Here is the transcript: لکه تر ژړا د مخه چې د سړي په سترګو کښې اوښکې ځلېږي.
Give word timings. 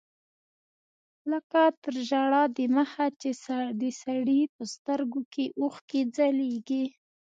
لکه 1.31 1.61
تر 1.83 1.95
ژړا 2.09 2.43
د 2.57 2.59
مخه 2.77 3.05
چې 3.21 3.31
د 3.81 3.83
سړي 4.01 4.41
په 4.55 4.63
سترګو 4.73 5.19
کښې 5.33 5.45
اوښکې 5.61 6.01
ځلېږي. 6.15 6.83